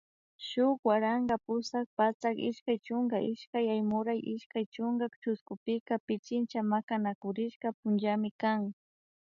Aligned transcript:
Shuk 0.47 0.77
waranka 0.89 1.35
pusak 1.45 1.85
patsak 1.97 2.35
ishkay 2.49 2.79
chunka 2.85 3.17
ishkay 3.31 3.65
Aymuray 3.75 4.19
ishkay 4.33 4.65
chunka 4.73 5.05
chushkupika 5.21 5.93
Pichincha 6.05 6.59
Makanakurishka 6.71 7.67
punllami 7.79 8.29
kan 8.41 8.59